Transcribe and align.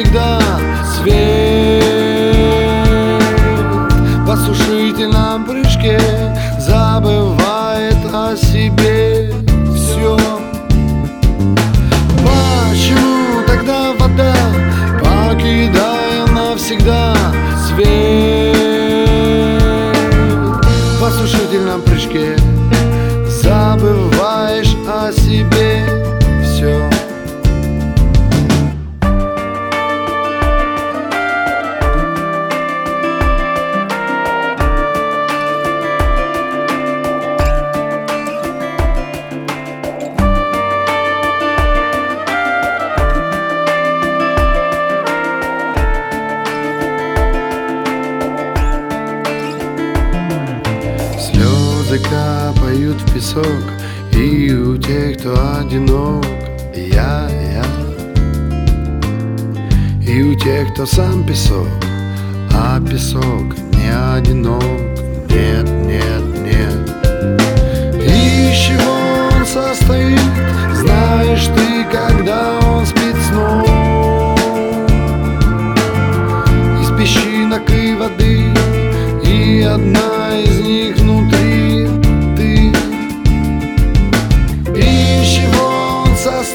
навсегда 0.00 0.40
свет 0.96 1.39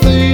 чего 0.01 0.09
он 0.09 0.24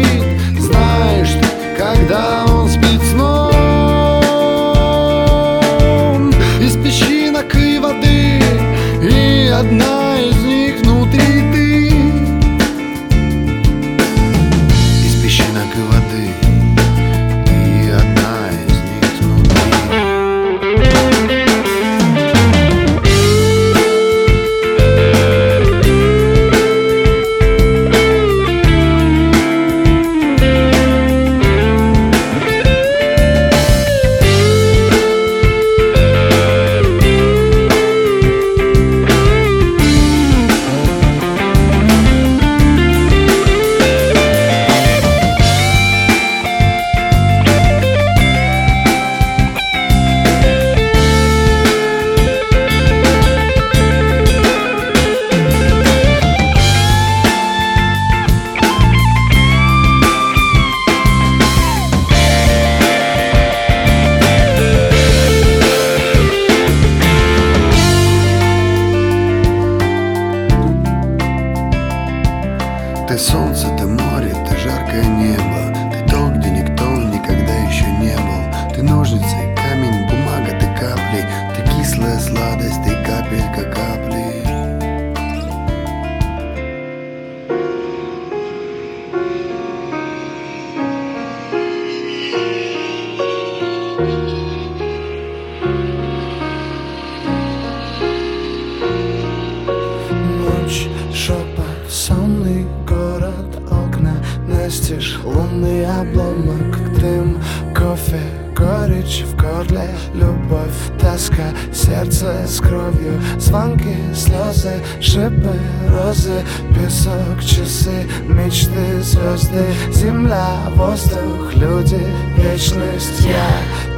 розы 116.31 116.45
Песок, 116.73 117.43
часы, 117.43 118.07
мечты, 118.27 119.01
звезды. 119.01 119.65
Земля, 119.93 120.57
воздух, 120.75 121.53
люди, 121.53 122.01
вечность. 122.37 123.21
Я, 123.21 123.47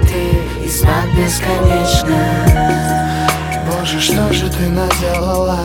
ты 0.02 0.66
и 0.66 0.70
знак 0.70 1.06
бесконечно 1.18 2.54
Боже, 3.66 4.00
что 4.00 4.34
же 4.34 4.50
ты 4.50 4.70
наделала? 4.70 5.60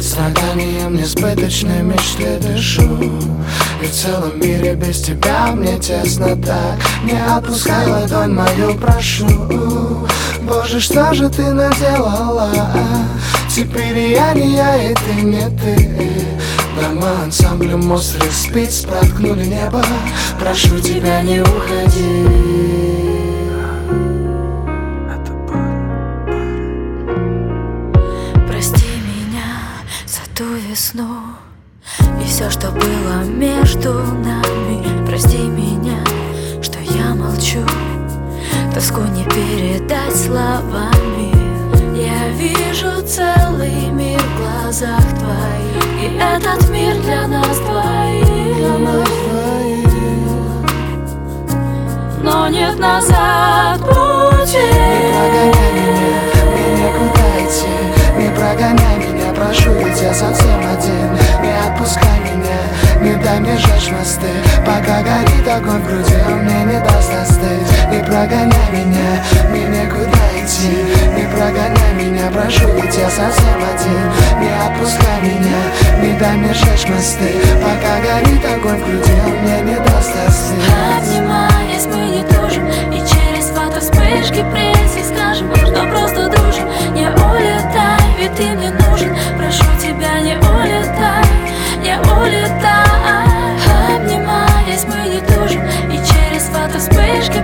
С 0.00 0.16
роданием 0.16 0.96
несбыточной 0.96 1.82
мечты 1.82 2.38
дышу. 2.38 2.98
И 3.82 3.86
в 3.86 3.92
целом 3.92 4.38
мире 4.40 4.74
без 4.74 5.02
тебя 5.02 5.52
мне 5.52 5.78
тесно 5.78 6.36
так. 6.36 6.78
Не 7.04 7.18
отпускай 7.18 7.86
ладонь 7.86 8.34
мою, 8.34 8.74
прошу. 8.74 9.26
Боже, 10.42 10.80
что 10.80 11.12
же 11.14 11.28
ты 11.28 11.52
наделала 11.52 12.50
Теперь 13.56 14.10
я 14.10 14.34
не 14.34 14.54
я, 14.54 14.90
и 14.90 14.94
ты 14.94 15.22
не 15.22 15.48
ты 15.48 16.10
Дома 16.78 17.22
ансамблем 17.24 17.90
острых 17.90 18.30
спиц 18.30 18.82
проткнули 18.82 19.46
небо. 19.46 19.82
Прошу 20.38 20.78
тебя, 20.78 21.22
не 21.22 21.40
уходи. 21.40 22.26
Прости 28.46 28.90
меня 29.06 29.48
за 30.04 30.20
ту 30.36 30.44
весну 30.68 31.06
И 32.22 32.26
все, 32.26 32.50
что 32.50 32.70
было 32.72 33.24
между 33.24 33.94
нами. 34.22 35.06
Прости 35.06 35.38
меня, 35.38 36.04
что 36.60 36.78
я 36.80 37.14
молчу. 37.14 37.64
Тоску 38.74 39.00
не 39.00 39.24
передать 39.24 40.14
словами 40.14 41.35
вижу 42.48 43.02
целый 43.06 43.90
мир 43.90 44.20
в 44.20 44.36
глазах 44.38 45.02
твоих. 45.18 46.02
И 46.02 46.18
этот 46.18 46.68
мир 46.70 46.94
для 47.02 47.26
нас 47.26 47.58
двоих. 47.58 48.26
Но 52.22 52.48
нет 52.48 52.78
назад 52.78 53.78
пути. 53.80 54.58
Прогоняй 55.12 55.72
меня, 55.72 56.12
мне 56.50 56.66
некуда 56.82 57.24
идти 57.38 58.18
Не 58.18 58.28
прогоняй 58.30 58.96
меня, 58.98 59.32
прошу, 59.32 59.70
ведь 59.72 60.00
я 60.00 60.12
совсем 60.12 60.58
один. 60.58 61.12
Не 61.42 61.52
отпускай 61.68 62.18
меня, 62.20 62.58
не 63.00 63.22
дай 63.22 63.38
мне 63.38 63.56
жечь 63.56 63.92
мосты. 63.92 64.26
Пока 64.64 65.02
горит 65.02 65.48
огонь 65.48 65.80
в 65.80 65.86
груди, 65.86 66.16
он 66.26 66.44
мне 66.44 66.64
не 66.64 66.80
даст 66.80 67.12
остыть. 67.14 67.92
Не 67.92 68.02
прогоняй 68.02 68.70
меня, 68.72 69.22
мне 69.50 69.66
некуда 69.66 70.25
идти 70.46 70.68
Не 71.16 71.26
прогоняй 71.28 71.92
меня, 71.94 72.30
прошу, 72.30 72.68
ведь 72.74 72.96
я 72.96 73.10
совсем 73.10 73.58
один. 73.74 74.40
Не 74.40 74.50
отпускай 74.64 75.20
меня, 75.22 75.60
не 76.02 76.18
дай 76.18 76.36
мне 76.36 76.54
жечь 76.54 76.88
мосты. 76.88 77.34
Пока 77.62 78.00
горит 78.00 78.44
огонь 78.44 78.80
в 78.80 78.86
груди, 78.86 79.12
он 79.24 79.32
мне 79.42 79.60
не 79.62 79.76
даст 79.76 80.12
остыть 80.26 80.64
Обнимаясь, 80.96 81.86
мы 81.86 82.16
не 82.16 82.22
тужим 82.24 82.66
И 82.92 82.98
через 83.00 83.46
фото 83.50 83.80
вспышки 83.80 84.44
пресси 84.52 85.02
Скажем, 85.12 85.54
что 85.56 85.84
просто 85.90 86.28
дружим. 86.28 86.68
Не 86.94 87.08
улетай, 87.08 88.00
ведь 88.18 88.34
ты 88.34 88.44
мне 88.44 88.70
нужен. 88.70 89.16
Прошу 89.36 89.64
тебя, 89.80 90.20
не 90.20 90.36
улетай, 90.36 91.24
не 91.82 91.98
улетай. 91.98 92.86
Обнимаясь, 93.96 94.84
мы 94.84 95.08
не 95.08 95.20
тужим 95.20 95.62
И 95.90 95.96
через 95.96 96.44
фото 96.44 96.78
вспышки 96.78 97.42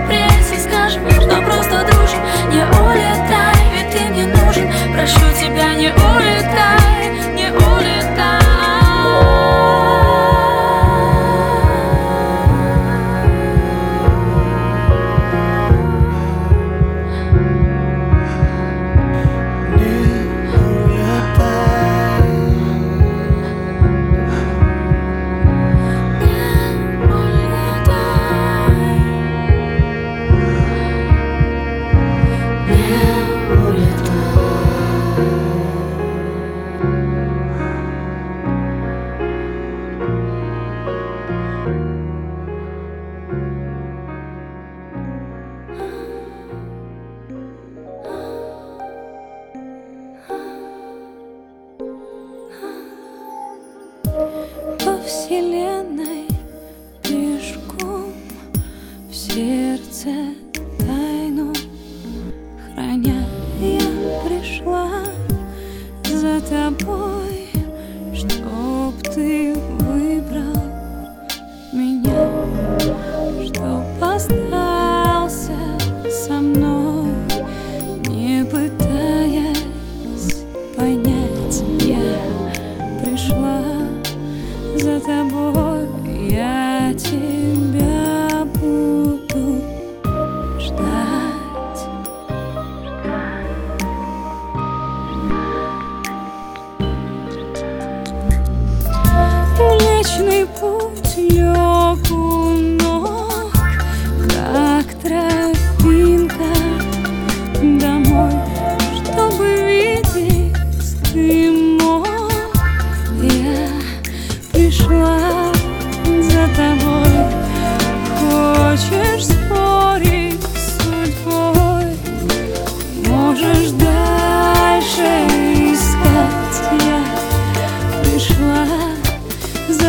но 1.01 1.41
просто 1.41 1.85
дружим. 1.85 2.19
Не 2.49 2.63
улетай, 2.63 3.55
ведь 3.73 3.91
ты 3.91 3.99
мне 4.09 4.25
нужен. 4.27 4.67
Прошу 4.93 5.25
тебя, 5.39 5.73
не 5.75 5.89
улетай, 5.89 7.09
не 7.35 7.51
улетай. 7.51 7.92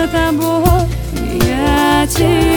За 0.05 0.11
тобой, 0.11 0.89
я 1.47 2.07
тебя 2.07 2.54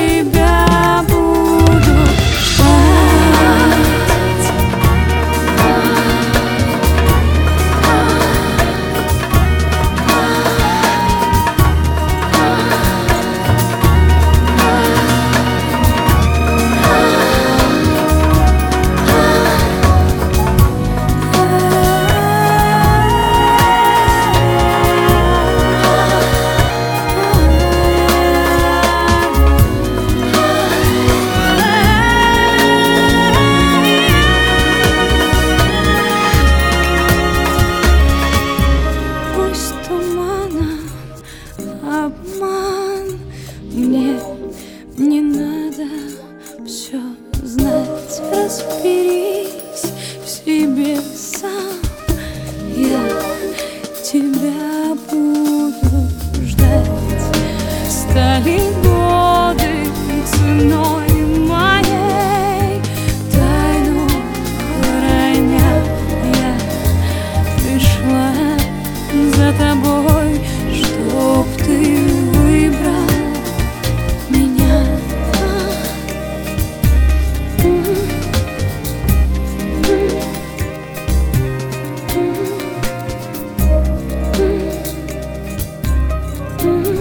Mm-hmm. 86.68 86.97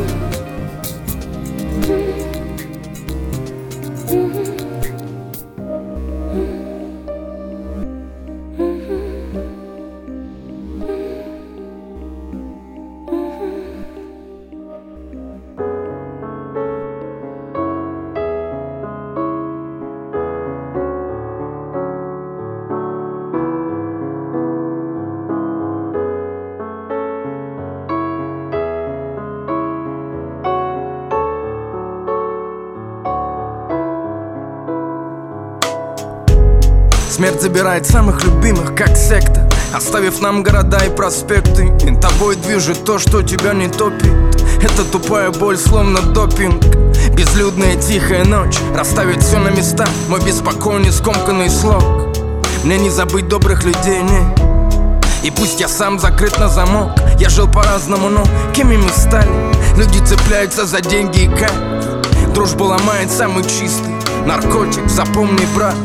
Забирает 37.56 37.86
самых 37.86 38.22
любимых, 38.22 38.74
как 38.74 38.98
секта. 38.98 39.48
Оставив 39.72 40.20
нам 40.20 40.42
города 40.42 40.78
и 40.84 40.94
проспекты 40.94 41.72
И 41.86 41.96
тобой 41.96 42.36
движет 42.36 42.84
то, 42.84 42.98
что 42.98 43.22
тебя 43.22 43.54
не 43.54 43.68
топит. 43.68 44.12
Это 44.60 44.84
тупая 44.84 45.30
боль, 45.30 45.56
словно 45.56 46.02
допинг. 46.02 46.62
Безлюдная 47.14 47.76
тихая 47.76 48.26
ночь 48.26 48.58
Расставить 48.74 49.22
все 49.22 49.38
на 49.38 49.48
места. 49.48 49.86
Мой 50.08 50.20
беспокойный 50.20 50.92
скомканный 50.92 51.48
слог. 51.48 51.82
Мне 52.62 52.76
не 52.76 52.90
забыть 52.90 53.26
добрых 53.28 53.64
людей, 53.64 54.02
не. 54.02 55.26
И 55.26 55.30
пусть 55.30 55.58
я 55.58 55.68
сам 55.68 55.98
закрыт 55.98 56.38
на 56.38 56.50
замок. 56.50 56.90
Я 57.18 57.30
жил 57.30 57.48
по-разному, 57.48 58.10
но 58.10 58.22
кем 58.54 58.68
мы 58.68 58.88
стали? 58.90 59.30
Люди 59.78 59.98
цепляются 60.04 60.66
за 60.66 60.82
деньги 60.82 61.22
и 61.22 61.28
кайф. 61.28 62.34
Дружбу 62.34 62.64
ломает 62.64 63.10
самый 63.10 63.44
чистый. 63.44 63.96
Наркотик, 64.26 64.88
запомни, 64.88 65.46
брат 65.54 65.76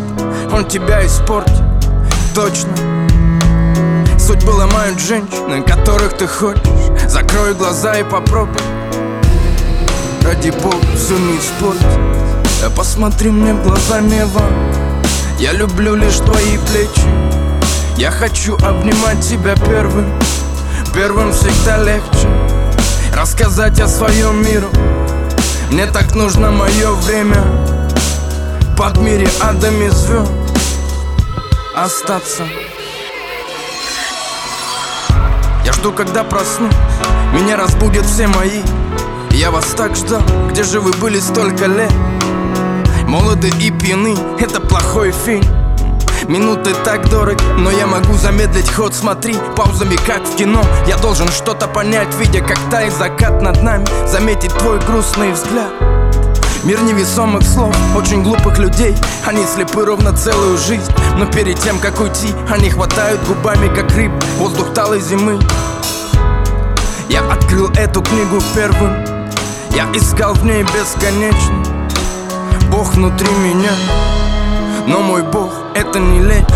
Он 0.51 0.65
тебя 0.65 1.05
испортит, 1.05 1.60
точно. 2.33 2.69
Судьбы 4.17 4.51
ломают 4.51 4.99
женщины, 4.99 5.61
которых 5.63 6.13
ты 6.17 6.27
хочешь 6.27 6.61
Закрой 7.07 7.53
глаза 7.53 7.93
и 7.99 8.03
попробуй. 8.03 8.61
Ради 10.23 10.51
бога, 10.51 10.77
все 10.95 11.17
не 11.17 11.37
испортить. 11.37 12.75
Посмотри 12.75 13.31
мне 13.31 13.53
в 13.53 13.63
глаза, 13.63 14.01
Нева 14.01 14.43
Я 15.39 15.51
люблю 15.53 15.95
лишь 15.95 16.17
твои 16.17 16.57
плечи. 16.69 17.07
Я 17.97 18.11
хочу 18.11 18.55
обнимать 18.57 19.21
тебя 19.21 19.55
первым. 19.55 20.05
Первым 20.93 21.33
всегда 21.33 21.83
легче. 21.83 22.27
Рассказать 23.15 23.79
о 23.81 23.87
своем 23.87 24.43
миру. 24.45 24.69
Мне 25.71 25.85
так 25.87 26.15
нужно 26.15 26.51
мое 26.51 26.91
время. 26.91 27.43
Под 28.77 28.97
мире 28.97 29.27
адами 29.41 29.89
звезд 29.89 30.40
Остаться. 31.75 32.45
Я 35.63 35.71
жду, 35.71 35.93
когда 35.93 36.25
проснусь 36.25 36.73
Меня 37.33 37.55
разбудят 37.55 38.05
все 38.05 38.27
мои. 38.27 38.61
Я 39.31 39.51
вас 39.51 39.67
так 39.67 39.95
ждал. 39.95 40.21
Где 40.49 40.63
же 40.63 40.81
вы 40.81 40.91
были 40.91 41.19
столько 41.19 41.67
лет? 41.67 41.91
Молоды 43.07 43.49
и 43.61 43.71
пьяны. 43.71 44.17
Это 44.37 44.59
плохой 44.59 45.11
фильм. 45.11 45.45
Минуты 46.27 46.73
так 46.83 47.09
дороги, 47.09 47.43
но 47.57 47.71
я 47.71 47.87
могу 47.87 48.13
замедлить 48.15 48.69
ход. 48.69 48.93
Смотри, 48.93 49.35
паузами 49.55 49.95
как 49.95 50.27
в 50.27 50.35
кино. 50.35 50.61
Я 50.87 50.97
должен 50.97 51.29
что-то 51.29 51.67
понять, 51.67 52.13
видя 52.15 52.41
как 52.41 52.59
тает 52.69 52.93
закат 52.93 53.41
над 53.41 53.63
нами. 53.63 53.87
Заметить 54.07 54.53
твой 54.55 54.79
грустный 54.79 55.31
взгляд 55.31 55.90
Мир 56.63 56.79
невесомых 56.83 57.41
слов, 57.41 57.75
очень 57.95 58.21
глупых 58.21 58.59
людей. 58.59 58.95
Они 59.25 59.43
слепы 59.47 59.83
ровно 59.83 60.15
целую 60.15 60.59
жизнь. 60.59 60.91
Но 61.17 61.25
перед 61.25 61.59
тем, 61.59 61.79
как 61.79 61.99
уйти, 61.99 62.35
они 62.49 62.69
хватают 62.69 63.19
губами, 63.27 63.67
как 63.73 63.89
рыб 63.95 64.11
Воздух 64.37 64.71
талой 64.73 65.01
зимы. 65.01 65.39
Я 67.09 67.21
открыл 67.31 67.69
эту 67.71 68.03
книгу 68.03 68.39
первым. 68.55 69.03
Я 69.71 69.91
искал 69.95 70.35
в 70.35 70.45
ней 70.45 70.63
бесконечно. 70.63 71.63
Бог 72.69 72.93
внутри 72.93 73.31
меня. 73.31 73.71
Но 74.85 74.99
мой 74.99 75.23
Бог 75.23 75.51
это 75.75 75.99
не 75.99 76.21
лечит 76.21 76.51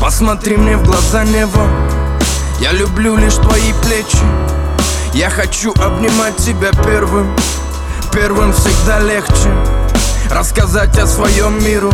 Посмотри 0.00 0.56
мне 0.56 0.76
в 0.76 0.84
глаза, 0.84 1.24
небо 1.24 1.60
Я 2.58 2.72
люблю 2.72 3.16
лишь 3.16 3.34
твои 3.34 3.72
плечи. 3.84 4.18
Я 5.14 5.30
хочу 5.30 5.72
обнимать 5.80 6.36
тебя 6.36 6.70
первым 6.84 7.34
Первым 8.12 8.52
всегда 8.52 8.98
легче 8.98 9.50
Рассказать 10.30 10.98
о 10.98 11.06
своем 11.06 11.62
миру. 11.64 11.92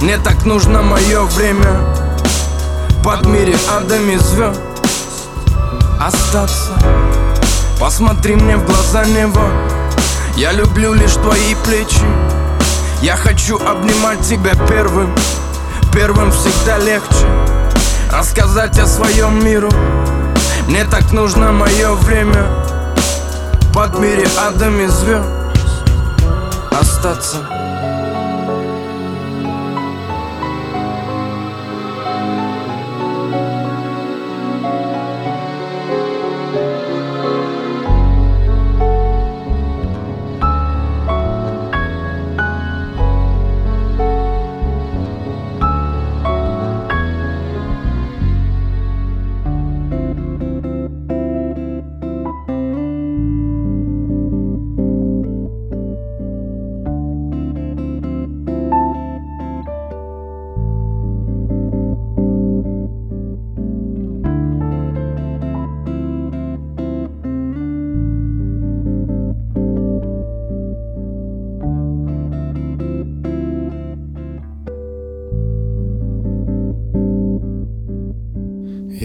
Мне 0.00 0.18
так 0.18 0.44
нужно 0.44 0.82
мое 0.82 1.22
время 1.22 1.80
Под 3.04 3.24
мире 3.26 3.54
адами 3.70 4.16
звезд 4.16 4.60
Остаться. 6.00 6.72
Посмотри 7.78 8.34
мне 8.34 8.56
в 8.56 8.66
глаза, 8.66 9.04
небо. 9.04 9.48
Я 10.36 10.50
люблю 10.52 10.92
лишь 10.92 11.14
твои 11.14 11.54
плечи. 11.64 12.04
Я 13.00 13.16
хочу 13.16 13.58
обнимать 13.64 14.20
тебя 14.22 14.54
первым 14.68 15.14
Первым 15.92 16.32
всегда 16.32 16.78
легче 16.78 17.26
Рассказать 18.10 18.76
о 18.80 18.86
своем 18.86 19.44
миру. 19.44 19.70
Мне 20.66 20.84
так 20.84 21.12
нужно 21.12 21.52
мое 21.52 21.92
время 21.94 22.61
Под 23.72 23.98
мире 23.98 24.26
адами 24.38 24.86
звезд 24.86 25.26
Остаться 26.70 27.38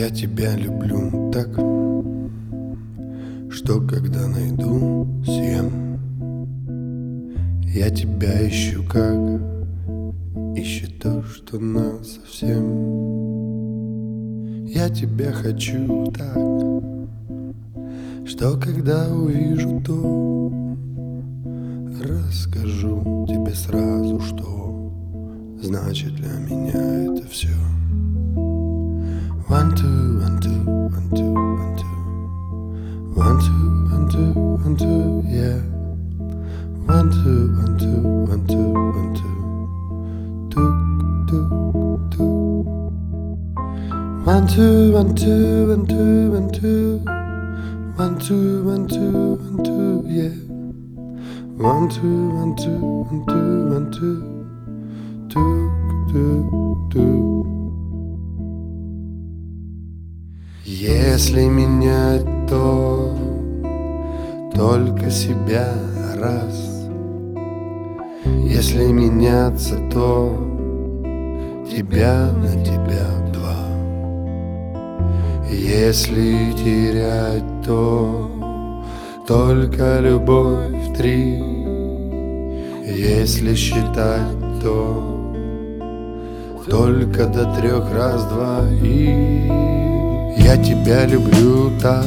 Я 0.07 0.13
тебя 0.13 0.55
люблю 0.55 1.31
так, 1.33 1.49
что 3.51 3.81
когда 3.81 4.25
найду 4.25 5.05
съем. 5.25 5.99
Я 7.65 7.89
тебя 7.89 8.47
ищу 8.47 8.85
как 8.89 9.17
ищет 10.55 10.97
то, 10.99 11.21
что 11.23 11.59
нас 11.59 12.19
совсем. 12.23 12.63
Я 14.67 14.87
тебя 14.89 15.33
хочу 15.33 16.05
так, 16.17 16.37
что 18.25 18.57
когда 18.57 19.13
увижу 19.13 19.81
то, 19.85 20.53
расскажу 22.01 23.25
тебе 23.27 23.53
сразу, 23.53 24.21
что 24.21 24.89
значит 25.61 26.15
для 26.15 26.31
меня 26.49 27.11
это 27.11 27.27
все. 27.27 27.49
One, 29.57 29.73
two, 29.73 30.19
one, 30.19 30.37
two, 30.39 30.51
one, 30.93 31.09
two, 31.17 31.33
one, 31.33 31.73
two. 31.77 31.95
One, 33.19 33.37
two, 33.41 33.89
one, 33.89 34.05
two, 34.07 34.33
one, 34.61 34.75
two, 34.77 35.23
yeah. 35.25 35.57
One, 36.85 37.09
two, 37.09 37.57
one, 37.57 37.73
two, 37.79 38.01
one, 38.29 38.45
two, 38.45 38.69
one, 38.93 39.13
two. 39.17 39.37
Tuk, 40.51 40.75
tuk, 41.27 41.49
tuk. 42.11 42.65
One, 44.27 44.45
two, 44.47 44.93
one, 44.93 45.15
two, 45.15 45.69
one, 45.69 45.87
two, 45.87 46.31
one, 46.33 46.49
two. 46.51 46.99
One, 47.97 48.19
two, 48.19 48.63
one, 48.63 48.87
two, 48.87 49.37
one, 49.41 49.63
two, 49.65 50.03
yeah. 50.05 50.35
One, 51.57 51.89
two, 51.89 52.29
one, 52.29 52.55
two, 52.55 52.77
one, 53.09 53.25
two. 53.25 53.46
Если 61.17 61.45
менять, 61.45 62.27
то 62.47 63.11
только 64.53 65.09
себя 65.09 65.73
раз. 66.15 66.85
Если 68.23 68.85
меняться, 68.91 69.77
то 69.91 70.31
тебя 71.71 72.31
на 72.33 72.63
тебя 72.63 73.07
два. 73.33 73.65
Если 75.49 76.51
терять, 76.51 77.65
то 77.65 78.29
только 79.27 79.99
любовь 79.99 80.95
три. 80.95 81.41
Если 82.85 83.55
считать, 83.55 84.61
то 84.61 85.03
только 86.69 87.25
до 87.25 87.55
трех 87.55 87.91
раз-два 87.91 88.61
и 88.83 89.96
я 90.37 90.57
тебя 90.57 91.05
люблю 91.05 91.71
так, 91.81 92.05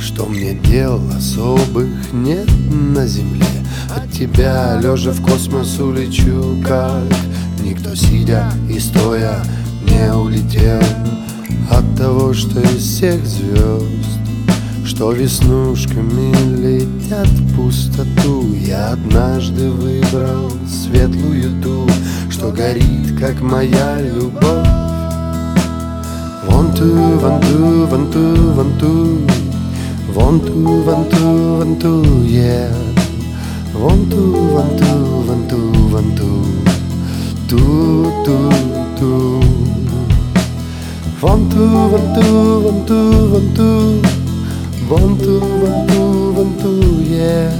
что 0.00 0.26
мне 0.26 0.54
дел 0.54 1.00
особых 1.16 2.12
нет 2.12 2.48
на 2.70 3.06
земле. 3.06 3.46
От 3.94 4.10
тебя, 4.12 4.80
лежа 4.80 5.12
в 5.12 5.22
космос, 5.22 5.78
улечу, 5.78 6.56
как 6.66 7.04
никто 7.62 7.94
сидя 7.94 8.50
и 8.68 8.78
стоя 8.78 9.42
не 9.82 10.12
улетел 10.14 10.82
от 11.70 11.96
того, 11.96 12.32
что 12.32 12.60
из 12.60 12.82
всех 12.82 13.24
звезд, 13.26 13.86
что 14.84 15.12
веснушками 15.12 16.34
летят 16.56 17.28
в 17.28 17.56
пустоту. 17.56 18.52
Я 18.54 18.90
однажды 18.90 19.70
выбрал 19.70 20.50
светлую 20.68 21.62
ту, 21.62 21.88
что 22.30 22.50
горит, 22.50 23.18
как 23.18 23.40
моя 23.40 24.00
любовь. 24.00 24.81
One 26.46 26.74
two 26.74 27.18
one 27.20 27.40
two 27.40 27.86
one 27.86 28.10
two 28.10 28.52
one 28.54 28.78
two 28.78 29.26
One 30.12 30.40
two 30.40 30.82
one 30.84 31.08
two 31.10 31.58
one 31.58 31.78
two 31.78 32.24
yeah. 32.26 32.70
One 33.72 34.10
two 34.10 34.52
one 34.52 34.76
two 34.76 35.22
one 35.30 35.48
two 35.48 35.72
one 35.96 36.16
two 36.16 36.42
Two 37.48 38.24
two 38.24 38.50
two 38.98 39.40
One 41.20 41.48
two 41.50 41.68
one 41.94 42.08
two 42.14 42.60
one 42.68 42.86
two 42.86 43.32
one 43.32 43.54
two 43.54 44.02
One 44.88 45.18
two 45.18 45.40
one 45.40 45.86
two 45.88 46.32
one 46.32 46.52
two 46.58 47.02
yeah. 47.02 47.50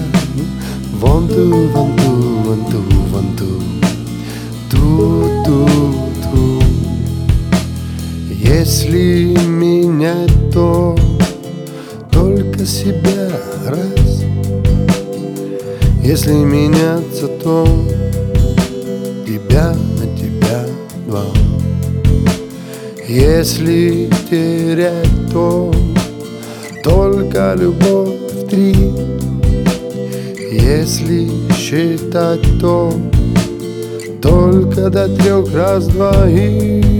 One 1.00 1.28
two 1.28 1.68
one 1.72 1.96
two 1.96 2.18
one 2.50 2.62
two 2.70 2.82
one 3.16 3.36
two 3.36 3.60
Two 4.68 5.44
two 5.44 6.11
если 8.42 9.36
менять, 9.46 10.50
то 10.52 10.96
только 12.10 12.66
себя 12.66 13.30
раз. 13.66 14.24
Если 16.02 16.32
меняться, 16.32 17.28
то 17.28 17.64
тебя 19.24 19.72
на 19.98 20.18
тебя 20.18 20.66
два. 21.06 21.24
Если 23.08 24.10
терять, 24.28 25.32
то 25.32 25.72
только 26.82 27.54
любовь 27.56 28.48
три. 28.50 28.74
Если 30.50 31.30
считать, 31.54 32.42
то 32.60 32.92
только 34.20 34.90
до 34.90 35.08
трех 35.08 35.54
раз-два 35.54 36.28
и 36.28 36.91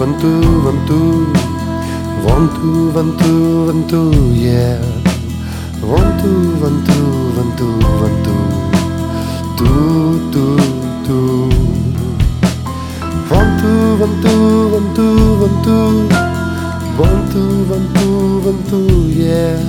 Vantu, 0.00 0.32
Vantu, 0.64 1.28
Vantu, 2.24 2.90
Vantu, 2.94 3.32
Vantu, 3.68 4.00
yeah. 4.32 4.80
Vantu, 5.84 6.32
Vantu, 6.56 6.96
Vantu, 7.36 7.68
Vantu, 8.00 8.36
Tu, 9.58 9.68
Tu, 10.32 10.44
Tu. 11.04 11.20
Vantu, 13.28 13.72
Vantu, 14.00 14.34
Vantu, 14.72 15.08
Vantu, 15.40 15.78
Vantu, 16.96 17.44
Vantu, 17.68 18.08
Vantu, 18.40 18.80
yeah. 19.12 19.60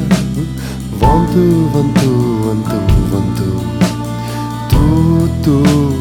Vantu, 0.96 1.44
Vantu, 1.76 2.12
Vantu, 2.48 2.80
Vantu, 3.12 3.50
Tu, 4.72 5.28
Tu. 5.44 6.01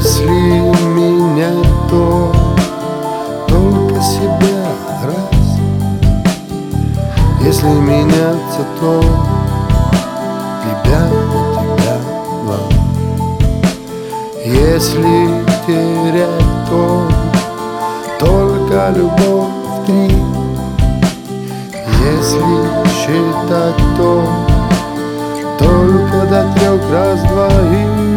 Если 0.00 0.30
меня 0.30 1.50
то 1.90 2.32
только 3.48 4.00
себя 4.00 4.68
раз. 5.02 5.58
Если 7.40 7.66
меняться, 7.66 8.64
то 8.80 9.02
тебя, 10.62 11.02
тебя 11.58 11.96
два 12.44 12.58
Если 14.44 15.44
терять, 15.66 16.68
то 16.70 17.08
только 18.20 18.90
любовь 18.94 19.48
три 19.84 20.14
Если 22.04 22.60
считать, 23.00 23.82
то 23.96 24.22
только 25.58 26.24
до 26.30 26.46
трех 26.54 26.92
раз 26.92 27.20
двоих 27.22 28.07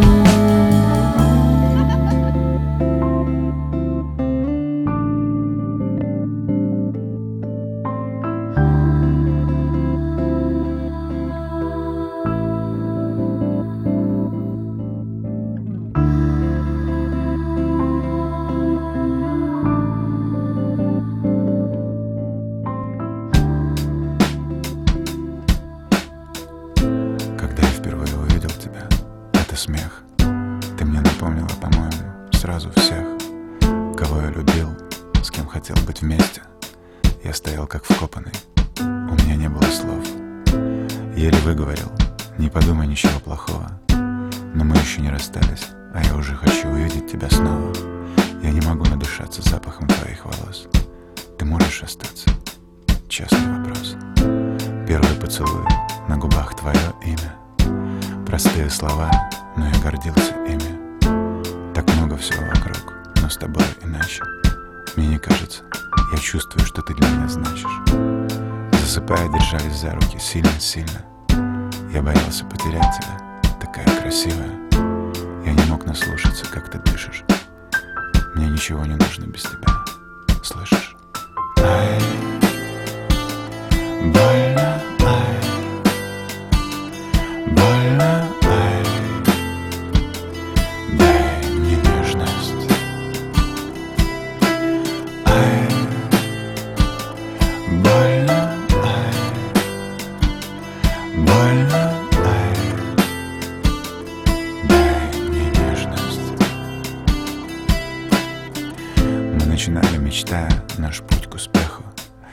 мечтая 110.12 110.52
наш 110.78 111.00
путь 111.00 111.26
к 111.30 111.36
успеху. 111.36 111.84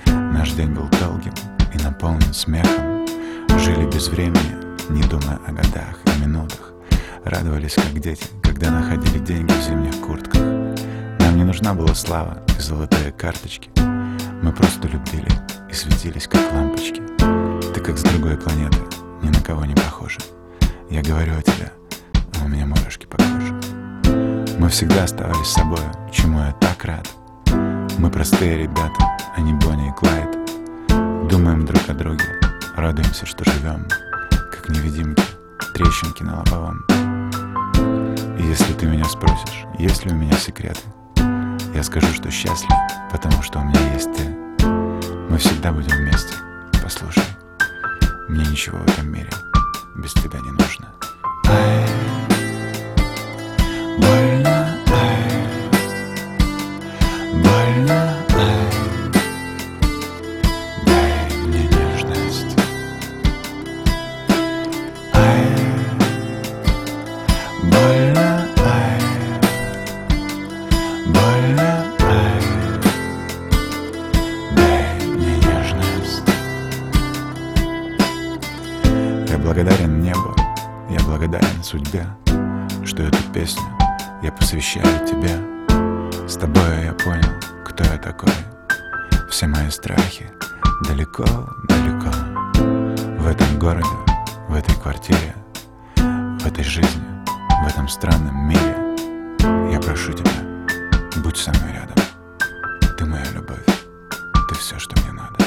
Наш 0.06 0.50
день 0.50 0.70
был 0.70 0.88
долгим 1.00 1.32
и 1.72 1.80
наполнен 1.80 2.34
смехом. 2.34 3.06
Жили 3.56 3.86
без 3.86 4.08
времени, 4.08 4.56
не 4.90 5.02
думая 5.02 5.38
о 5.46 5.52
годах 5.52 5.96
и 6.04 6.20
минутах. 6.20 6.72
Радовались, 7.24 7.74
как 7.74 8.00
дети, 8.00 8.26
когда 8.42 8.72
находили 8.72 9.20
деньги 9.20 9.52
в 9.52 9.62
зимних 9.62 9.94
куртках. 10.00 10.42
Нам 11.20 11.36
не 11.36 11.44
нужна 11.44 11.72
была 11.72 11.94
слава 11.94 12.42
и 12.58 12.60
золотые 12.60 13.12
карточки. 13.12 13.70
Мы 14.42 14.52
просто 14.52 14.88
любили 14.88 15.30
и 15.70 15.72
светились, 15.72 16.26
как 16.26 16.52
лампочки. 16.52 17.00
Ты 17.72 17.80
как 17.80 17.96
с 17.96 18.02
другой 18.02 18.36
планеты, 18.38 18.78
ни 19.22 19.28
на 19.28 19.40
кого 19.40 19.64
не 19.64 19.76
похожа. 19.76 20.18
Я 20.90 21.00
говорю 21.00 21.38
о 21.38 21.42
тебе, 21.42 21.70
а 22.40 22.44
у 22.44 22.48
меня 22.48 22.66
мурашки 22.66 23.06
по 23.06 23.18
коже. 23.18 23.54
Мы 24.58 24.68
всегда 24.68 25.04
оставались 25.04 25.46
собой, 25.46 25.78
чему 26.10 26.40
я 26.40 26.50
так 26.54 26.84
рад. 26.84 27.06
Мы 27.98 28.10
простые 28.10 28.58
ребята, 28.58 29.16
а 29.34 29.40
не 29.40 29.52
Бонни 29.54 29.88
и 29.88 29.92
Клайд. 29.92 30.30
Думаем 31.28 31.66
друг 31.66 31.80
о 31.88 31.94
друге, 31.94 32.40
радуемся, 32.76 33.26
что 33.26 33.44
живем, 33.44 33.88
как 34.30 34.68
невидимки, 34.68 35.24
трещинки 35.74 36.22
на 36.22 36.38
лобовом. 36.38 36.86
И 38.38 38.42
если 38.44 38.72
ты 38.74 38.86
меня 38.86 39.04
спросишь, 39.04 39.64
есть 39.80 40.04
ли 40.04 40.12
у 40.12 40.14
меня 40.14 40.34
секреты, 40.34 40.80
я 41.74 41.82
скажу, 41.82 42.06
что 42.14 42.30
счастлив, 42.30 42.70
потому 43.10 43.42
что 43.42 43.58
у 43.58 43.64
меня 43.64 43.92
есть 43.92 44.14
ты. 44.14 44.28
Мы 45.28 45.36
всегда 45.38 45.72
будем 45.72 45.96
вместе. 45.96 46.34
Послушай, 46.80 47.24
мне 48.28 48.46
ничего 48.46 48.78
в 48.78 48.88
этом 48.90 49.12
мире 49.12 49.30
без 49.96 50.12
тебя 50.12 50.38
не 50.38 50.52
нужно. 50.52 50.88
Ай, 51.48 51.88
благодарен 79.68 80.00
небу, 80.00 80.34
я 80.88 80.98
благодарен 81.00 81.62
судьбе, 81.62 82.06
что 82.84 83.02
эту 83.02 83.18
песню 83.34 83.62
я 84.22 84.32
посвящаю 84.32 85.06
тебе. 85.06 85.30
С 86.26 86.36
тобой 86.36 86.84
я 86.84 86.94
понял, 86.94 87.28
кто 87.66 87.84
я 87.84 87.98
такой. 87.98 88.32
Все 89.30 89.46
мои 89.46 89.68
страхи 89.68 90.30
далеко, 90.86 91.24
далеко. 91.68 92.10
В 93.18 93.26
этом 93.26 93.58
городе, 93.58 93.88
в 94.48 94.54
этой 94.54 94.74
квартире, 94.80 95.34
в 95.96 96.46
этой 96.46 96.64
жизни, 96.64 97.02
в 97.62 97.68
этом 97.68 97.88
странном 97.88 98.48
мире. 98.48 98.74
Я 99.70 99.80
прошу 99.80 100.12
тебя, 100.12 100.30
будь 101.22 101.36
со 101.36 101.50
мной 101.50 101.72
рядом. 101.74 101.96
Ты 102.96 103.04
моя 103.04 103.30
любовь, 103.34 103.66
ты 104.48 104.54
все, 104.54 104.78
что 104.78 104.98
мне 105.02 105.12
надо. 105.12 105.37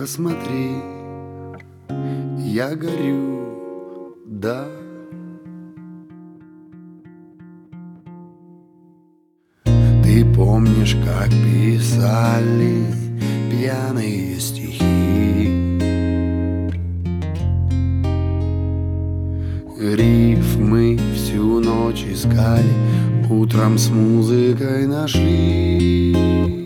Посмотри, 0.00 0.76
я 2.38 2.74
горю, 2.74 4.16
да. 4.24 4.64
Ты 10.02 10.24
помнишь, 10.34 10.96
как 11.04 11.28
писали 11.28 12.86
пьяные 13.50 14.40
стихи? 14.40 15.68
Рифмы 19.78 20.98
всю 21.14 21.60
ночь 21.60 22.06
искали, 22.10 22.72
утром 23.28 23.76
с 23.76 23.90
музыкой 23.90 24.86
нашли. 24.86 26.59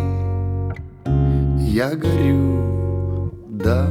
я 1.58 1.94
горю, 1.94 3.32
да. 3.48 3.86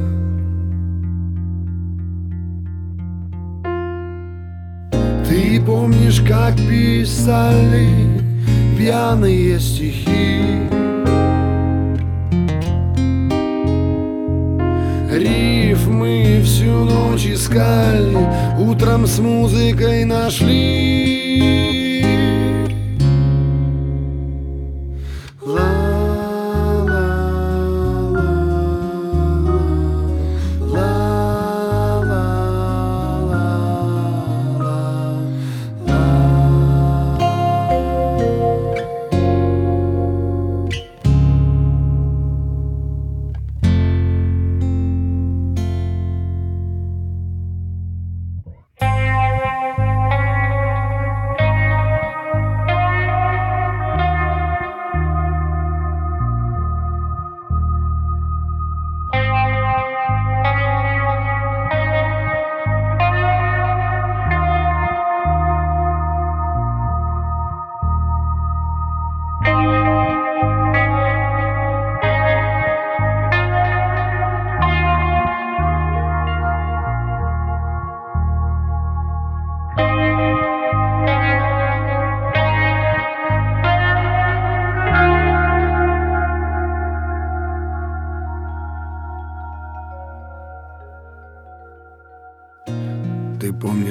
Ты 5.28 5.60
помнишь, 5.64 6.20
как 6.26 6.56
писали 6.56 7.88
пьяные 8.76 9.60
стихи 9.60 10.68
Рифмы 15.18 16.40
всю 16.44 16.84
ночь 16.84 17.26
искали, 17.26 18.16
утром 18.60 19.04
с 19.04 19.18
музыкой 19.18 20.04
нашли. 20.04 21.87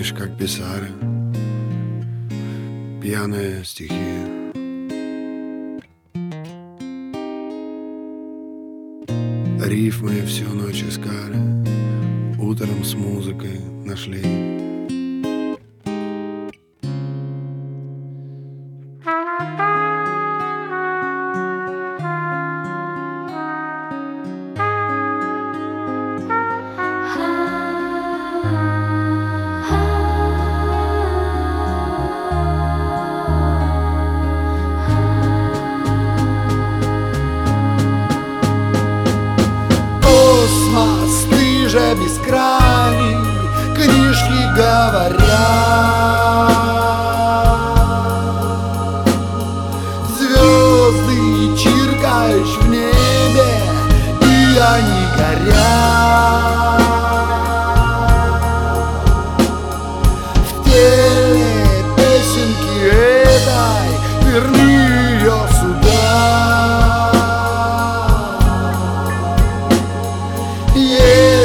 Помнишь, 0.08 0.14
как 0.14 0.38
писали 0.38 0.88
пьяные 3.02 3.64
стихи. 3.66 3.94
Рифмы 9.66 10.22
всю 10.26 10.48
ночь 10.50 10.84
искали. 10.84 11.38
Утром 12.40 12.84
с 12.84 12.94
музыкой 12.94 13.60
нашли 13.86 14.57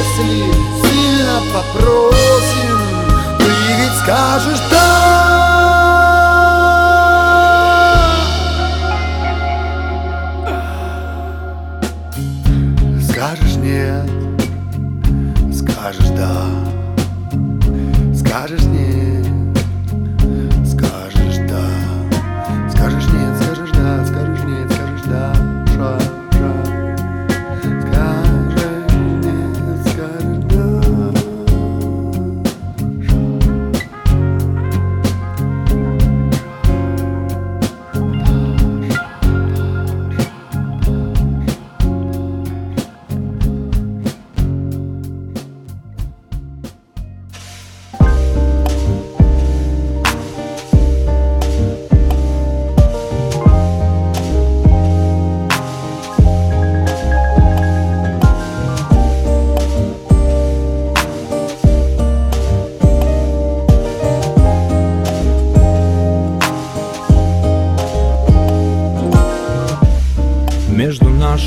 Если 0.03 0.53
сильно 0.82 1.40
попросим, 1.55 2.76
ты 3.38 3.44
ведь 3.44 3.98
скажешь 4.03 4.61
да. 4.68 5.22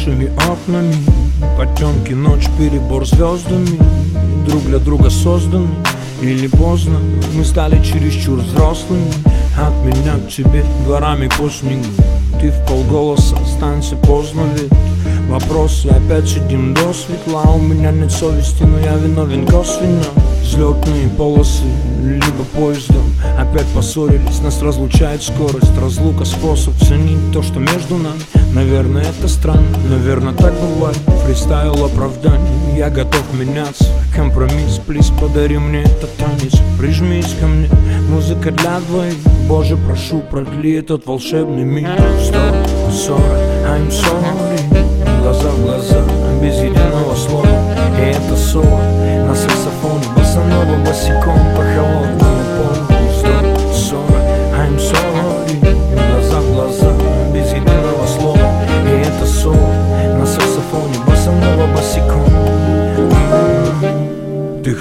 Нашими 0.05 0.31
окнами 0.47 0.95
Потемки, 1.57 2.13
ночь, 2.13 2.47
перебор 2.59 3.07
звездами 3.07 3.79
Друг 4.47 4.63
для 4.65 4.77
друга 4.77 5.09
созданы 5.09 5.69
Или 6.21 6.45
поздно. 6.45 6.99
Мы 7.33 7.43
стали 7.43 7.83
чересчур 7.83 8.39
взрослыми 8.39 9.11
От 9.57 9.73
меня 9.83 10.13
к 10.17 10.29
тебе 10.29 10.63
дворами 10.85 11.27
по 11.27 11.49
снегу 11.49 11.85
Ты 12.39 12.51
в 12.51 12.67
полголоса, 12.67 13.35
останься 13.43 13.95
поздно 13.95 14.41
ведь 14.53 14.71
Вопросы, 15.27 15.87
опять 15.87 16.29
сидим 16.29 16.75
до 16.75 16.93
светла. 16.93 17.41
У 17.55 17.59
меня 17.59 17.91
нет 17.91 18.11
совести, 18.11 18.61
но 18.61 18.77
я 18.79 18.93
виновен 18.93 19.47
косвенно. 19.47 20.03
Взлетные 20.43 21.09
полосы, 21.17 21.63
либо 22.03 22.43
поездом 22.53 23.14
Опять 23.37 23.67
поссорились, 23.67 24.41
нас 24.41 24.61
разлучает 24.61 25.21
скорость 25.21 25.75
Разлука 25.79 26.25
способ 26.25 26.73
ценить 26.77 27.31
то, 27.31 27.41
что 27.41 27.59
между 27.59 27.97
нами. 27.97 28.19
Наверное, 28.53 29.03
это 29.03 29.27
странно, 29.27 29.77
наверное, 29.89 30.33
так 30.33 30.53
бывает. 30.53 30.97
Фристайл 31.25 31.85
оправданий, 31.85 32.77
я 32.77 32.89
готов 32.89 33.23
меняться. 33.33 33.85
Компромисс, 34.15 34.79
плиз, 34.85 35.11
подари 35.19 35.57
мне 35.57 35.83
этот 35.83 36.15
танец. 36.17 36.59
Прижмись 36.79 37.35
ко 37.39 37.47
мне, 37.47 37.69
музыка 38.09 38.51
для 38.51 38.79
двоих. 38.87 39.15
Боже, 39.47 39.77
прошу, 39.77 40.21
продли 40.21 40.79
этот 40.79 41.05
волшебный 41.05 41.63
миг 41.63 41.87
Сто, 42.23 42.39
сорок, 42.91 43.21
I'm 43.65 43.89
sorry. 43.89 45.21
Глаза 45.21 45.49
в 45.49 45.61
глаза, 45.61 46.03
без 46.41 46.55
единого 46.55 47.15
слова. 47.15 47.47
И 47.99 48.11
это 48.11 48.35
соло 48.35 48.81
на 49.27 49.35
саксофоне 49.35 50.05
Босанова 50.15 50.77
босиком 50.85 51.39
по 51.55 51.63
холодному 51.63 52.04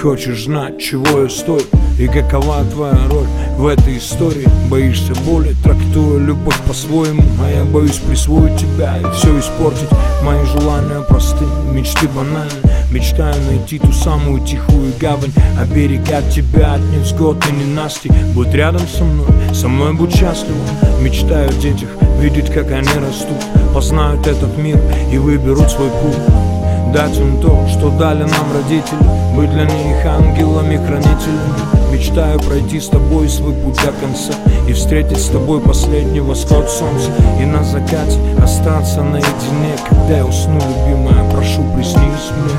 хочешь 0.05 0.43
знать, 0.43 0.79
чего 0.79 1.23
я 1.23 1.29
стою 1.29 1.61
И 1.97 2.05
какова 2.07 2.63
твоя 2.65 3.07
роль 3.09 3.25
в 3.57 3.65
этой 3.65 3.97
истории? 3.97 4.45
Боишься 4.69 5.15
боли, 5.25 5.55
трактуя 5.63 6.19
любовь 6.19 6.59
по-своему 6.67 7.23
А 7.41 7.49
я 7.49 7.63
боюсь 7.63 7.97
присвоить 7.97 8.55
тебя 8.55 8.99
и 8.99 9.15
все 9.15 9.39
испортить. 9.39 9.89
Мои 10.21 10.45
желания 10.45 11.01
просты, 11.09 11.43
мечты 11.71 12.07
банальны. 12.09 12.51
Мечтаю 12.91 13.33
найти 13.49 13.79
ту 13.79 13.91
самую 13.91 14.45
тихую 14.45 14.93
гавань 14.99 15.33
Оберегать 15.59 16.31
тебя 16.31 16.75
от 16.75 16.81
невзгод 16.81 17.43
и 17.49 17.51
ненастий 17.53 18.11
Будь 18.35 18.53
рядом 18.53 18.87
со 18.87 19.03
мной, 19.03 19.55
со 19.55 19.67
мной 19.67 19.93
будь 19.93 20.15
счастлива. 20.15 20.55
Мечтаю 21.01 21.49
о 21.49 21.53
детях, 21.53 21.89
видеть, 22.19 22.53
как 22.53 22.69
они 22.71 22.89
растут. 22.89 23.43
Познают 23.73 24.27
этот 24.27 24.55
мир 24.59 24.79
и 25.11 25.17
выберут 25.17 25.71
свой 25.71 25.89
путь 25.89 26.44
Дать 26.93 27.17
им 27.17 27.41
то, 27.41 27.67
что 27.67 27.89
дали 27.89 28.23
нам 28.23 28.53
родители. 28.53 29.25
Быть 29.35 29.51
для 29.51 29.65
них 29.65 30.05
ангелами-хранителями 30.05 31.91
Мечтаю 31.91 32.39
пройти 32.39 32.79
с 32.79 32.87
тобой 32.87 33.27
свой 33.27 33.53
путь 33.53 33.75
до 33.75 33.91
конца 33.99 34.33
И 34.67 34.73
встретить 34.73 35.19
с 35.19 35.27
тобой 35.27 35.59
последний 35.59 36.21
восход 36.21 36.69
солнца. 36.69 37.11
И 37.41 37.45
на 37.45 37.63
закате 37.63 38.17
остаться 38.41 39.01
наедине 39.01 39.75
Когда 39.89 40.17
я 40.17 40.25
усну, 40.25 40.59
любимая, 40.59 41.29
прошу, 41.31 41.63
приснись 41.75 42.31
мне. 42.37 42.55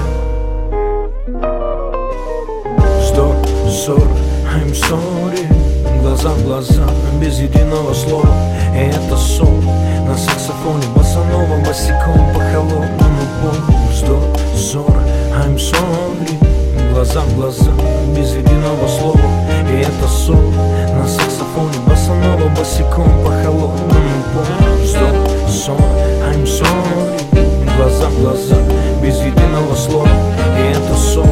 Сто, 3.02 3.34
сорок, 3.70 4.02
I'm 4.54 4.72
sorry. 4.74 5.46
Глаза 6.02 6.30
в 6.30 6.44
глаза, 6.44 6.84
без 7.20 7.38
единого 7.38 7.94
слова. 7.94 8.28
И 8.74 8.78
это 8.78 9.16
сон 9.16 9.64
на 10.16 10.22
саксофоне 10.22 10.86
Босанова 10.94 11.58
босиком 11.58 12.32
по 12.32 12.40
холодному 12.40 13.22
полу. 13.42 13.92
Сто, 13.94 14.18
сорок, 14.56 14.96
I'm 15.34 15.56
sorry. 15.56 16.38
Глаза 16.90 17.20
в 17.20 17.36
глаза, 17.36 17.70
без 18.16 18.32
единого 18.32 18.88
слова. 18.88 19.20
И 19.70 19.82
это 19.82 20.08
сон 20.08 20.54
на 20.96 21.06
саксофоне 21.06 21.78
Босанова 21.86 22.48
босиком 22.56 23.10
по 23.24 23.30
холодному 23.30 24.22
полу. 24.32 24.86
Сто, 24.86 25.06
сорок, 25.50 25.82
I'm 26.24 26.44
sorry. 26.44 27.76
Глаза 27.76 28.08
в 28.08 28.18
глаза, 28.18 28.56
без 29.02 29.18
единого 29.18 29.74
слова. 29.74 30.08
И 30.58 30.72
это 30.72 30.94
сон 30.94 31.28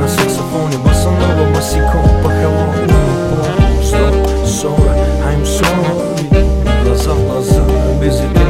на 0.00 0.08
саксофоне 0.08 0.78
Босанова 0.82 1.44
босиком 1.54 2.08
по 2.22 2.30
холодному 2.30 3.12
полу. 3.28 3.82
Сто, 3.82 4.46
сорок, 4.46 4.96
I'm 5.28 5.44
sorry. 5.44 6.14
Глаза 6.84 7.12
в 7.12 7.24
глаза, 7.26 7.63
без 8.04 8.43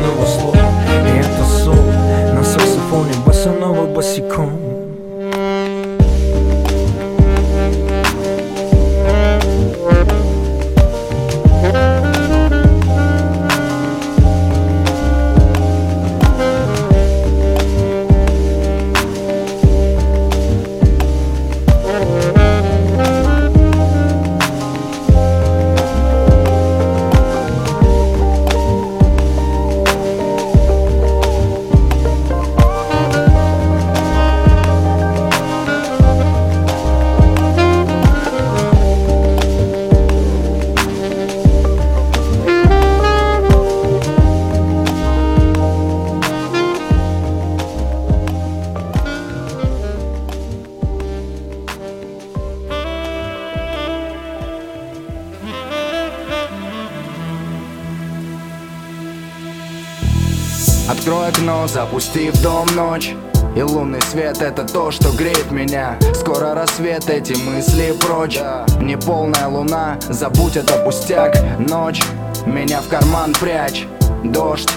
Открой 61.05 61.29
окно, 61.29 61.67
запусти 61.67 62.31
в 62.31 62.41
дом 62.41 62.67
ночь. 62.75 63.13
И 63.55 63.61
лунный 63.61 64.01
свет 64.01 64.41
это 64.41 64.65
то, 64.65 64.91
что 64.91 65.11
греет 65.13 65.51
меня. 65.51 65.99
Скоро 66.15 66.55
рассвет, 66.55 67.11
эти 67.11 67.35
мысли 67.35 67.93
прочь. 68.01 68.39
Неполная 68.81 69.47
луна, 69.49 69.99
забудь 70.09 70.57
это 70.57 70.83
пустяк 70.83 71.37
Ночь, 71.59 72.01
меня 72.47 72.81
в 72.81 72.89
карман 72.89 73.35
прячь. 73.39 73.85
Дождь, 74.25 74.71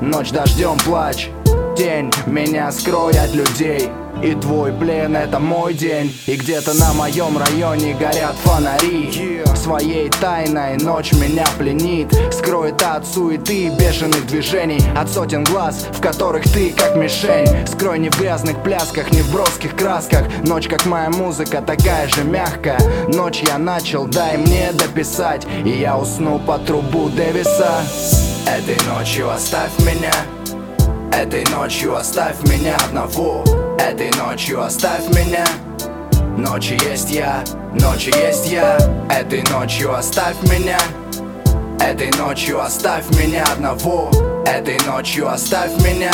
ночь 0.00 0.30
дождем 0.30 0.78
плачь. 0.86 1.30
Тень, 1.76 2.12
меня 2.26 2.70
скрой 2.70 3.14
людей 3.32 3.90
и 4.22 4.34
твой 4.34 4.72
плен 4.72 5.16
это 5.16 5.38
мой 5.38 5.74
день. 5.74 6.14
И 6.26 6.36
где-то 6.36 6.74
на 6.74 6.92
моем 6.92 7.36
районе 7.38 7.94
горят 7.94 8.34
фонари. 8.44 9.42
Своей 9.56 10.08
тайной 10.08 10.76
ночь 10.76 11.12
меня 11.12 11.44
пленит. 11.58 12.12
Скроет 12.32 12.82
от 12.82 13.06
суеты 13.06 13.68
бешеных 13.70 14.26
движений. 14.26 14.82
От 14.96 15.10
сотен 15.10 15.44
глаз, 15.44 15.86
в 15.92 16.00
которых 16.00 16.44
ты 16.44 16.72
как 16.72 16.96
мишень. 16.96 17.66
Скрой 17.66 17.98
не 17.98 18.10
в 18.10 18.18
грязных 18.18 18.62
плясках, 18.62 19.10
не 19.12 19.22
в 19.22 19.32
броских 19.32 19.76
красках. 19.76 20.24
Ночь 20.44 20.68
как 20.68 20.86
моя 20.86 21.10
музыка, 21.10 21.60
такая 21.60 22.08
же 22.08 22.24
мягкая. 22.24 22.78
Ночь 23.08 23.42
я 23.46 23.58
начал, 23.58 24.06
дай 24.06 24.36
мне 24.36 24.72
дописать. 24.72 25.46
И 25.64 25.70
я 25.70 25.98
усну 25.98 26.38
по 26.38 26.58
трубу 26.58 27.08
Дэвиса. 27.08 27.82
Этой 28.46 28.78
ночью 28.88 29.30
оставь 29.30 29.70
меня. 29.80 30.12
Этой 31.12 31.44
ночью 31.52 31.94
оставь 31.94 32.42
меня 32.42 32.76
одного 32.76 33.44
Этой 33.82 34.12
ночью 34.12 34.62
оставь 34.62 35.08
меня. 35.08 35.44
Ночи 36.38 36.78
есть 36.88 37.10
я, 37.10 37.42
ночи 37.74 38.12
есть 38.16 38.46
я. 38.46 38.78
Этой 39.10 39.42
ночью 39.50 39.92
оставь 39.92 40.40
меня. 40.44 40.78
Этой 41.80 42.16
ночью 42.16 42.62
оставь 42.62 43.04
меня 43.18 43.42
одного. 43.42 44.08
Этой 44.46 44.78
ночью 44.86 45.28
оставь 45.28 45.72
меня 45.84 46.12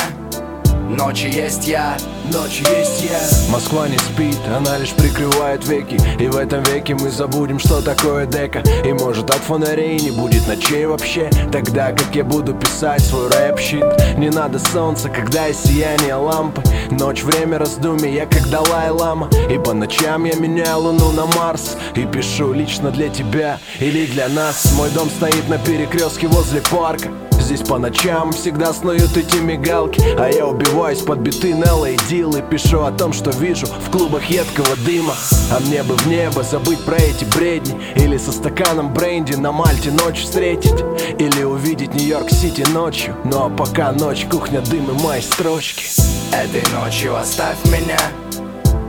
Ночи 0.88 1.26
есть 1.26 1.68
я, 1.68 1.98
ночи 2.32 2.64
есть 2.74 3.04
я. 3.04 3.52
Москва 3.52 3.86
не 3.88 3.98
спит, 3.98 4.38
она 4.56 4.78
лишь 4.78 4.92
прикрывает 4.92 5.68
веки. 5.68 6.00
И 6.18 6.28
в 6.28 6.36
этом 6.36 6.62
веке 6.62 6.94
мы 6.94 7.10
забудем, 7.10 7.58
что 7.58 7.82
такое 7.82 8.24
дека. 8.24 8.62
И 8.86 8.94
может 8.94 9.28
от 9.28 9.36
фонарей 9.36 10.00
не 10.00 10.10
будет 10.10 10.48
ночей 10.48 10.86
вообще. 10.86 11.28
Тогда 11.52 11.92
как 11.92 12.14
я 12.14 12.24
буду 12.24 12.54
писать 12.54 13.02
свой 13.02 13.28
рэп-щит 13.28 13.84
Не 14.16 14.30
надо 14.30 14.58
солнца, 14.58 15.10
когда 15.10 15.44
есть 15.44 15.66
сияние 15.66 16.14
лампы. 16.14 16.62
Ночь, 16.90 17.22
время 17.22 17.58
раздумий, 17.58 18.14
я 18.14 18.24
как 18.24 18.48
Далай-лама. 18.48 19.28
И 19.50 19.58
по 19.58 19.74
ночам 19.74 20.24
я 20.24 20.36
меняю 20.36 20.78
луну 20.78 21.12
на 21.12 21.26
Марс. 21.26 21.76
И 21.96 22.06
пишу 22.06 22.54
лично 22.54 22.90
для 22.90 23.10
тебя 23.10 23.58
или 23.78 24.06
для 24.06 24.30
нас. 24.30 24.72
Мой 24.74 24.88
дом 24.90 25.10
стоит 25.10 25.50
на 25.50 25.58
перекрестке 25.58 26.28
возле 26.28 26.62
парка 26.62 27.10
Здесь 27.40 27.60
по 27.60 27.78
ночам 27.78 28.32
всегда 28.32 28.72
снуют 28.72 29.16
эти 29.16 29.36
мигалки. 29.36 30.02
А 30.18 30.28
я 30.28 30.46
убиваюсь 30.46 31.00
под 31.00 31.20
биты 31.20 31.52
Нелла 31.52 31.90
и 31.90 31.96
Дил 32.08 32.36
И 32.36 32.42
пишу 32.42 32.82
о 32.82 32.92
том, 32.92 33.12
что 33.12 33.30
вижу 33.30 33.66
в 33.66 33.90
клубах 33.90 34.24
едкого 34.24 34.76
дыма. 34.84 35.14
А 35.50 35.60
мне 35.60 35.82
бы 35.82 35.96
в 35.96 36.06
небо 36.06 36.42
забыть 36.42 36.84
про 36.84 36.96
эти 36.96 37.24
бредни 37.24 37.80
Или 37.96 38.18
со 38.18 38.32
стаканом 38.32 38.92
бренди 38.92 39.34
на 39.34 39.52
Мальте 39.52 39.90
ночь 39.90 40.20
встретить 40.22 40.84
Или 41.18 41.42
увидеть 41.42 41.94
Нью-Йорк-Сити 41.94 42.66
ночью. 42.72 43.16
Ну 43.24 43.46
а 43.46 43.48
пока 43.48 43.92
ночь, 43.92 44.26
кухня, 44.30 44.60
дым 44.60 44.90
и 44.90 45.02
мои 45.02 45.20
строчки. 45.20 45.84
Этой 46.32 46.62
ночью 46.72 47.16
оставь 47.16 47.56
меня. 47.66 47.98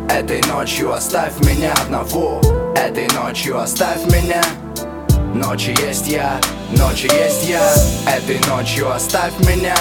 Этой 0.09 0.41
ночью 0.51 0.91
оставь 0.91 1.39
меня 1.39 1.73
одного. 1.73 2.41
Этой 2.75 3.07
ночью 3.15 3.59
оставь 3.59 4.05
меня 4.05 4.41
Ночи 5.33 5.75
есть 5.85 6.07
я, 6.07 6.39
ночи 6.71 7.07
есть 7.13 7.47
я. 7.47 7.73
Этой 8.07 8.39
ночью 8.49 8.91
оставь 8.91 9.33
меня. 9.39 9.75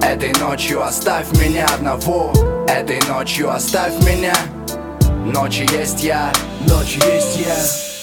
Этой 0.00 0.32
ночью 0.40 0.82
оставь 0.82 1.26
меня 1.40 1.66
одного. 1.66 2.32
Этой 2.68 3.00
ночью 3.08 3.50
оставь 3.50 3.94
меня. 4.06 4.34
Ночи 5.24 5.66
есть 5.72 6.02
я, 6.04 6.32
ночи 6.68 6.98
есть 7.04 7.38
я 7.38 7.93